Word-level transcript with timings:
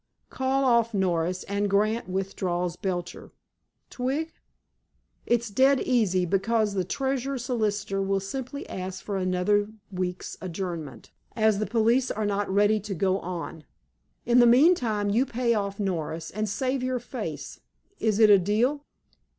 Call 0.31 0.63
off 0.65 0.95
Norris, 0.95 1.43
and 1.43 1.69
Grant 1.69 2.09
withdraws 2.09 2.75
Belcher. 2.75 3.29
Twig? 3.91 4.33
It's 5.27 5.51
dead 5.51 5.79
easy, 5.79 6.25
because 6.25 6.73
the 6.73 6.83
Treasury 6.83 7.39
solicitor 7.39 8.01
will 8.01 8.19
simply 8.19 8.67
ask 8.67 9.03
for 9.03 9.15
another 9.17 9.67
week's 9.91 10.37
adjournment, 10.41 11.11
as 11.35 11.59
the 11.59 11.67
police 11.67 12.09
are 12.09 12.25
not 12.25 12.49
ready 12.49 12.79
to 12.79 12.95
go 12.95 13.19
on. 13.19 13.63
In 14.25 14.39
the 14.39 14.47
meantime, 14.47 15.11
you 15.11 15.23
pay 15.23 15.53
off 15.53 15.79
Norris, 15.79 16.31
and 16.31 16.49
save 16.49 16.81
your 16.81 16.97
face. 16.97 17.59
Is 17.99 18.17
it 18.17 18.31
a 18.31 18.39
deal?" 18.39 18.83